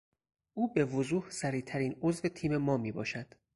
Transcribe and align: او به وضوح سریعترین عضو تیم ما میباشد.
او 0.53 0.73
به 0.73 0.85
وضوح 0.85 1.29
سریعترین 1.29 1.95
عضو 2.01 2.27
تیم 2.29 2.57
ما 2.57 2.77
میباشد. 2.77 3.33